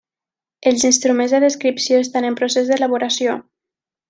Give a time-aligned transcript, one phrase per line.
[0.71, 3.39] Els instruments de descripció estan en procés d'elaboració.